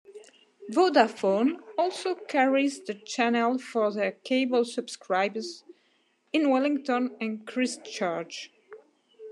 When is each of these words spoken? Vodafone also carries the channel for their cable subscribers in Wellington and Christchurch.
Vodafone 0.71 1.59
also 1.77 2.15
carries 2.15 2.79
the 2.83 2.95
channel 2.95 3.59
for 3.59 3.91
their 3.91 4.13
cable 4.13 4.65
subscribers 4.65 5.63
in 6.33 6.49
Wellington 6.49 7.15
and 7.21 7.45
Christchurch. 7.45 8.49